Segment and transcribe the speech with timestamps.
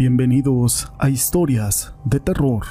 [0.00, 2.64] Bienvenidos a Historias de Terror.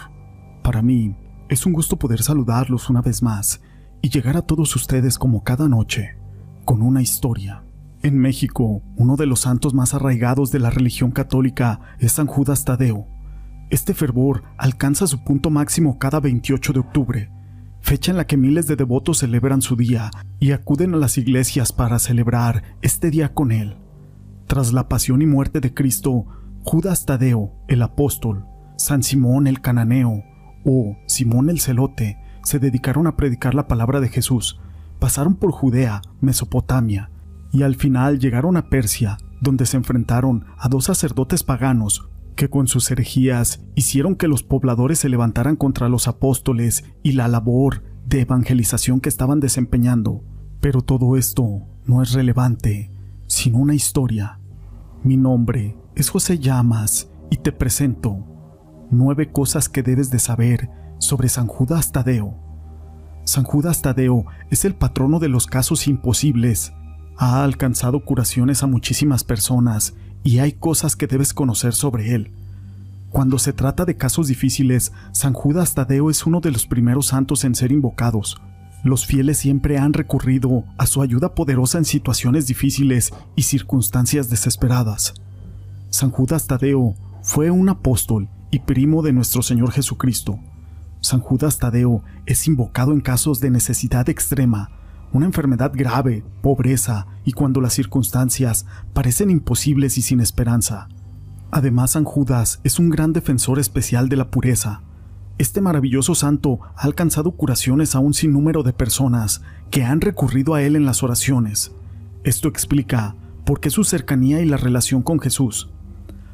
[0.63, 1.15] Para mí
[1.47, 3.61] es un gusto poder saludarlos una vez más
[4.01, 6.17] y llegar a todos ustedes como cada noche,
[6.65, 7.63] con una historia.
[8.01, 12.65] En México, uno de los santos más arraigados de la religión católica es San Judas
[12.65, 13.05] Tadeo.
[13.69, 17.31] Este fervor alcanza su punto máximo cada 28 de octubre,
[17.79, 20.09] fecha en la que miles de devotos celebran su día
[20.39, 23.77] y acuden a las iglesias para celebrar este día con él.
[24.47, 26.25] Tras la pasión y muerte de Cristo,
[26.71, 28.45] Judas Tadeo, el apóstol,
[28.77, 30.23] San Simón el cananeo
[30.63, 34.59] o Simón el celote se dedicaron a predicar la palabra de Jesús,
[34.99, 37.09] pasaron por Judea, Mesopotamia,
[37.51, 42.67] y al final llegaron a Persia, donde se enfrentaron a dos sacerdotes paganos que con
[42.67, 48.21] sus herejías hicieron que los pobladores se levantaran contra los apóstoles y la labor de
[48.21, 50.23] evangelización que estaban desempeñando.
[50.61, 52.91] Pero todo esto no es relevante,
[53.25, 54.39] sino una historia.
[55.03, 58.25] Mi nombre es José Llamas y te presento
[58.89, 62.35] nueve cosas que debes de saber sobre San Judas Tadeo.
[63.25, 66.71] San Judas Tadeo es el patrono de los casos imposibles.
[67.17, 72.31] Ha alcanzado curaciones a muchísimas personas y hay cosas que debes conocer sobre él.
[73.09, 77.43] Cuando se trata de casos difíciles, San Judas Tadeo es uno de los primeros santos
[77.43, 78.41] en ser invocados.
[78.85, 85.13] Los fieles siempre han recurrido a su ayuda poderosa en situaciones difíciles y circunstancias desesperadas.
[85.89, 90.39] San Judas Tadeo fue un apóstol y primo de nuestro Señor Jesucristo.
[91.01, 94.69] San Judas Tadeo es invocado en casos de necesidad extrema,
[95.13, 100.89] una enfermedad grave, pobreza y cuando las circunstancias parecen imposibles y sin esperanza.
[101.49, 104.83] Además, San Judas es un gran defensor especial de la pureza.
[105.39, 110.61] Este maravilloso santo ha alcanzado curaciones a un sinnúmero de personas que han recurrido a
[110.61, 111.71] él en las oraciones.
[112.23, 115.71] Esto explica por qué su cercanía y la relación con Jesús.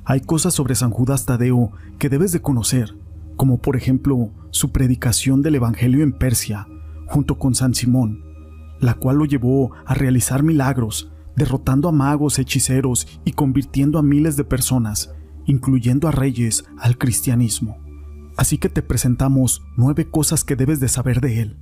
[0.08, 2.96] Hay cosas sobre San Judas Tadeo que debes de conocer,
[3.36, 6.68] como por ejemplo su predicación del Evangelio en Persia,
[7.08, 8.24] junto con San Simón,
[8.80, 14.38] la cual lo llevó a realizar milagros, derrotando a magos, hechiceros y convirtiendo a miles
[14.38, 15.12] de personas,
[15.46, 17.78] incluyendo a reyes, al cristianismo.
[18.38, 21.58] Así que te presentamos nueve cosas que debes de saber de él.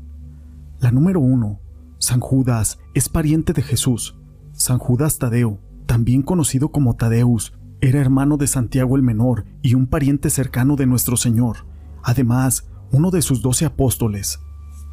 [0.82, 1.62] La número uno,
[1.98, 4.18] San Judas es pariente de Jesús.
[4.52, 9.88] San Judas Tadeo, también conocido como Tadeus, era hermano de Santiago el Menor y un
[9.88, 11.66] pariente cercano de nuestro Señor,
[12.02, 14.40] además uno de sus doce apóstoles.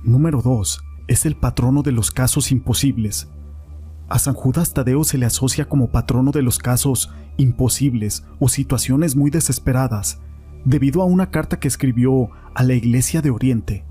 [0.02, 0.82] Número 2.
[1.06, 3.30] Es el patrono de los casos imposibles.
[4.08, 9.14] A San Judas Tadeo se le asocia como patrono de los casos imposibles o situaciones
[9.14, 10.20] muy desesperadas,
[10.64, 13.84] debido a una carta que escribió a la Iglesia de Oriente.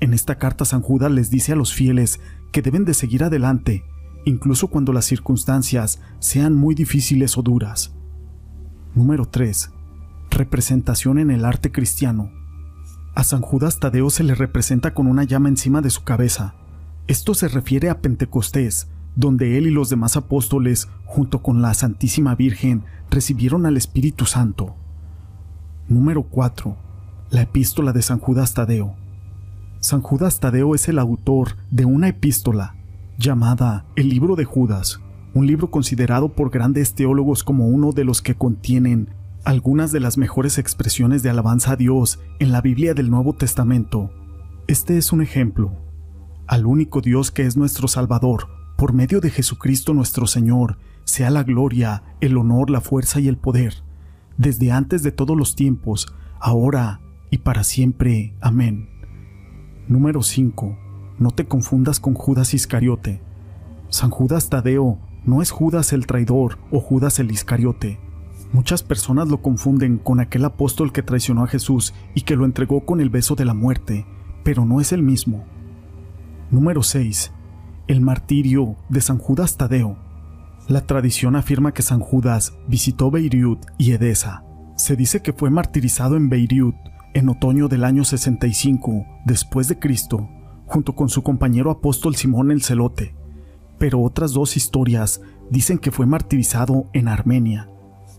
[0.00, 2.18] En esta carta San Judas les dice a los fieles
[2.50, 3.84] que deben de seguir adelante,
[4.24, 7.97] incluso cuando las circunstancias sean muy difíciles o duras.
[8.98, 9.70] Número 3.
[10.28, 12.32] Representación en el arte cristiano.
[13.14, 16.56] A San Judas Tadeo se le representa con una llama encima de su cabeza.
[17.06, 22.34] Esto se refiere a Pentecostés, donde él y los demás apóstoles, junto con la Santísima
[22.34, 24.74] Virgen, recibieron al Espíritu Santo.
[25.86, 26.76] Número 4.
[27.30, 28.96] La epístola de San Judas Tadeo.
[29.78, 32.74] San Judas Tadeo es el autor de una epístola
[33.16, 34.98] llamada El libro de Judas,
[35.38, 39.10] un libro considerado por grandes teólogos como uno de los que contienen
[39.44, 44.10] algunas de las mejores expresiones de alabanza a Dios en la Biblia del Nuevo Testamento.
[44.66, 45.70] Este es un ejemplo.
[46.48, 51.44] Al único Dios que es nuestro Salvador, por medio de Jesucristo nuestro Señor, sea la
[51.44, 53.84] gloria, el honor, la fuerza y el poder,
[54.38, 57.00] desde antes de todos los tiempos, ahora
[57.30, 58.34] y para siempre.
[58.40, 58.88] Amén.
[59.86, 60.76] Número 5.
[61.20, 63.22] No te confundas con Judas Iscariote.
[63.88, 67.98] San Judas Tadeo no es Judas el traidor o Judas el Iscariote.
[68.52, 72.86] Muchas personas lo confunden con aquel apóstol que traicionó a Jesús y que lo entregó
[72.86, 74.06] con el beso de la muerte,
[74.42, 75.44] pero no es el mismo.
[76.50, 77.32] Número 6.
[77.88, 79.98] El martirio de San Judas Tadeo.
[80.66, 84.44] La tradición afirma que San Judas visitó Beirut y Edesa.
[84.76, 86.76] Se dice que fue martirizado en Beirut
[87.14, 90.28] en otoño del año 65 después de Cristo,
[90.66, 93.17] junto con su compañero apóstol Simón el Celote
[93.78, 95.20] pero otras dos historias
[95.50, 97.70] dicen que fue martirizado en Armenia.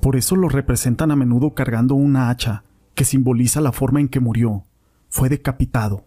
[0.02, 2.64] Por eso lo representan a menudo cargando una hacha,
[2.96, 4.64] que simboliza la forma en que murió.
[5.10, 6.06] Fue decapitado.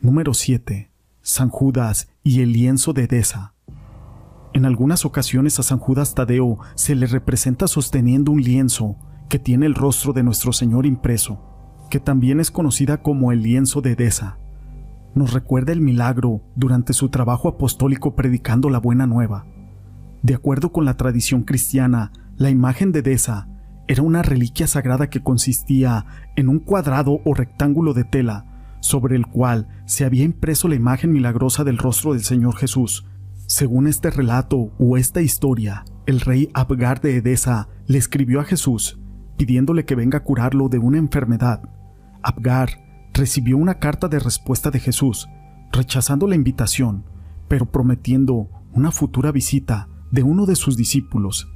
[0.00, 0.90] Número 7.
[1.22, 3.54] San Judas y el lienzo de Edesa.
[4.52, 8.96] En algunas ocasiones a San Judas Tadeo se le representa sosteniendo un lienzo
[9.28, 11.40] que tiene el rostro de nuestro Señor impreso,
[11.88, 14.38] que también es conocida como el lienzo de Edesa
[15.14, 19.46] nos recuerda el milagro durante su trabajo apostólico predicando la buena nueva.
[20.22, 23.48] De acuerdo con la tradición cristiana, la imagen de Desa
[23.88, 28.46] era una reliquia sagrada que consistía en un cuadrado o rectángulo de tela
[28.80, 33.06] sobre el cual se había impreso la imagen milagrosa del rostro del Señor Jesús.
[33.46, 39.00] Según este relato o esta historia, el rey Abgar de Edesa le escribió a Jesús
[39.40, 41.62] pidiéndole que venga a curarlo de una enfermedad.
[42.22, 45.28] Abgar recibió una carta de respuesta de Jesús,
[45.72, 47.04] rechazando la invitación,
[47.48, 51.48] pero prometiendo una futura visita de uno de sus discípulos.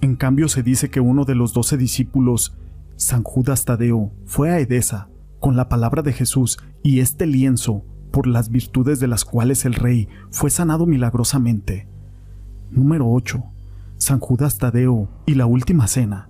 [0.00, 2.56] En cambio se dice que uno de los doce discípulos,
[2.96, 5.08] San Judas Tadeo, fue a Edesa
[5.40, 9.74] con la palabra de Jesús y este lienzo, por las virtudes de las cuales el
[9.74, 11.88] rey fue sanado milagrosamente.
[12.70, 13.42] Número 8.
[13.96, 16.28] San Judas Tadeo y la última cena.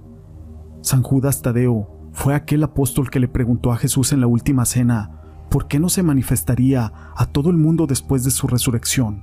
[0.81, 5.21] San Judas Tadeo fue aquel apóstol que le preguntó a Jesús en la última cena
[5.51, 9.23] por qué no se manifestaría a todo el mundo después de su resurrección.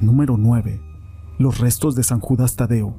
[0.00, 0.80] Número 9.
[1.38, 2.96] Los restos de San Judas Tadeo.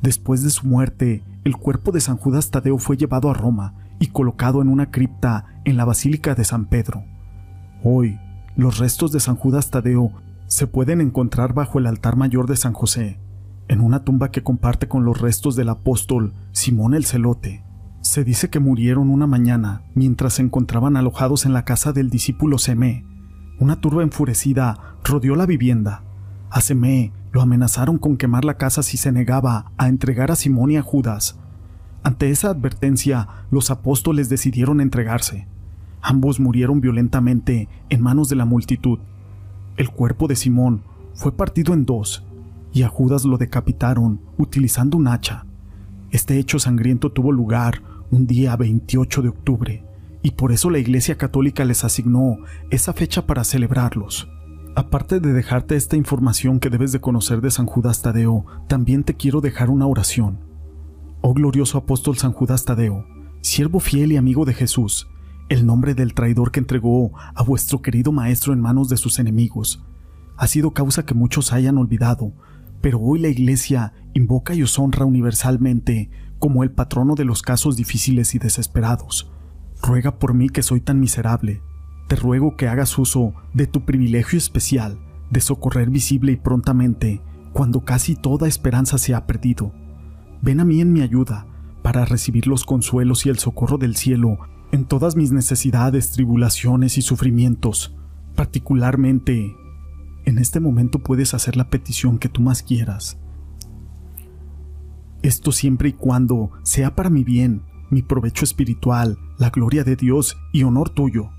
[0.00, 4.06] Después de su muerte, el cuerpo de San Judas Tadeo fue llevado a Roma y
[4.08, 7.04] colocado en una cripta en la Basílica de San Pedro.
[7.82, 8.18] Hoy,
[8.54, 10.12] los restos de San Judas Tadeo
[10.46, 13.18] se pueden encontrar bajo el altar mayor de San José,
[13.68, 17.64] en una tumba que comparte con los restos del apóstol Simón el Celote.
[18.00, 22.58] Se dice que murieron una mañana mientras se encontraban alojados en la casa del discípulo
[22.58, 23.04] Semé.
[23.58, 26.02] Una turba enfurecida rodeó la vivienda.
[26.50, 30.70] A Semé lo amenazaron con quemar la casa si se negaba a entregar a Simón
[30.72, 31.38] y a Judas,
[32.02, 35.46] ante esa advertencia, los apóstoles decidieron entregarse.
[36.00, 38.98] Ambos murieron violentamente en manos de la multitud.
[39.76, 40.82] El cuerpo de Simón
[41.14, 42.24] fue partido en dos
[42.72, 45.46] y a Judas lo decapitaron utilizando un hacha.
[46.10, 49.84] Este hecho sangriento tuvo lugar un día 28 de octubre
[50.22, 52.36] y por eso la Iglesia Católica les asignó
[52.70, 54.28] esa fecha para celebrarlos.
[54.74, 59.14] Aparte de dejarte esta información que debes de conocer de San Judas Tadeo, también te
[59.14, 60.38] quiero dejar una oración.
[61.20, 63.04] Oh glorioso apóstol San Judas Tadeo,
[63.42, 65.08] siervo fiel y amigo de Jesús,
[65.48, 69.84] el nombre del traidor que entregó a vuestro querido Maestro en manos de sus enemigos,
[70.36, 72.32] ha sido causa que muchos hayan olvidado,
[72.82, 77.76] pero hoy la Iglesia invoca y os honra universalmente como el patrono de los casos
[77.76, 79.32] difíciles y desesperados.
[79.82, 81.62] Ruega por mí que soy tan miserable.
[82.08, 84.98] Te ruego que hagas uso de tu privilegio especial
[85.30, 87.22] de socorrer visible y prontamente
[87.54, 89.72] cuando casi toda esperanza se ha perdido
[90.42, 91.46] ven a mí en mi ayuda,
[91.82, 94.38] para recibir los consuelos y el socorro del cielo
[94.72, 97.94] en todas mis necesidades, tribulaciones y sufrimientos.
[98.34, 99.54] Particularmente,
[100.24, 103.18] en este momento puedes hacer la petición que tú más quieras.
[105.22, 110.36] Esto siempre y cuando sea para mi bien, mi provecho espiritual, la gloria de Dios
[110.52, 111.30] y honor tuyo.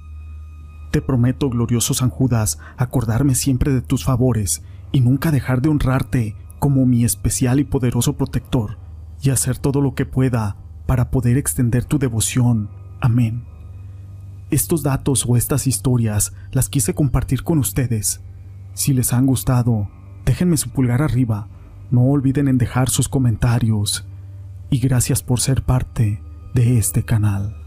[0.92, 6.36] Te prometo, glorioso San Judas, acordarme siempre de tus favores y nunca dejar de honrarte
[6.60, 8.78] como mi especial y poderoso protector
[9.22, 12.70] y hacer todo lo que pueda para poder extender tu devoción.
[13.02, 13.44] Amén.
[14.52, 18.22] Estos datos o estas historias las quise compartir con ustedes.
[18.74, 19.90] Si les han gustado,
[20.26, 21.48] déjenme su pulgar arriba,
[21.92, 24.08] no olviden en dejar sus comentarios
[24.70, 26.22] y gracias por ser parte
[26.54, 27.63] de este canal.